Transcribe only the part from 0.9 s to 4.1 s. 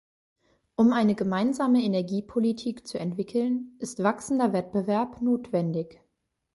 eine gemeinsame Energiepolitik zu entwickeln, ist